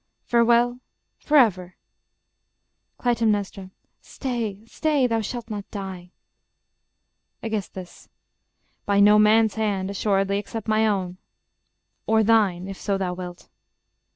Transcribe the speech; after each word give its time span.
Farewell... 0.23 0.79
forever! 1.19 1.75
Cly. 2.97 3.13
Stay, 4.01 4.65
stay... 4.65 5.05
Thou 5.05 5.21
shalt 5.21 5.51
not 5.51 5.69
die. 5.69 6.09
Aegis. 7.43 8.09
By 8.87 8.99
no 8.99 9.19
man's 9.19 9.53
hand 9.53 9.91
Assuredly, 9.91 10.39
except 10.39 10.67
my 10.67 10.87
own: 10.87 11.19
or 12.07 12.23
thine, 12.23 12.67
If 12.67 12.77
so 12.77 12.97
thou 12.97 13.13
wilt. 13.13 13.47